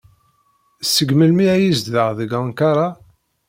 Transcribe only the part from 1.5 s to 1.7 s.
ay